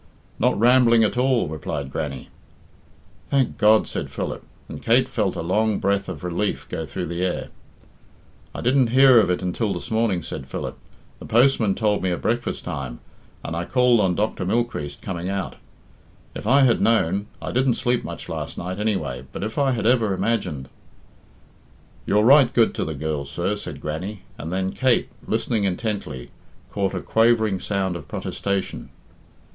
[0.39, 2.29] "Not rambling at all," replied Grannie.
[3.29, 7.23] "Thank God," said Philip, and Kate felt a long breath of relief go through the
[7.23, 7.49] air.
[8.55, 10.75] "I didn't hear of it until this morning," said Philip.
[11.19, 12.99] "The postman told me at breakfast time,
[13.45, 14.43] and I called on Dr.
[14.43, 15.57] Mylechreest coming out.
[16.33, 19.85] If I had known I didn't sleep much last night, anyway; but if I had
[19.85, 20.67] ever imagined"
[22.07, 26.31] "You're right good to the girl, sir," said Grannie, and then Kate, listening intently,
[26.71, 28.89] caught a quavering sound of protestation.